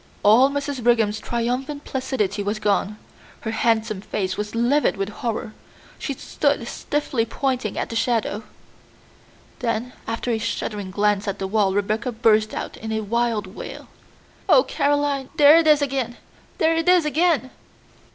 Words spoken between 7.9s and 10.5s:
shadow. Then after a